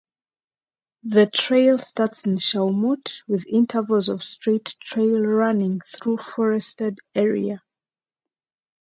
[1.03, 7.61] The trail starts in Shawmut with intervals of straight trail running through forested area.